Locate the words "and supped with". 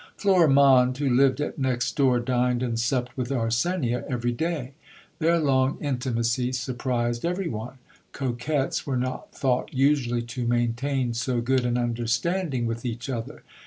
2.63-3.29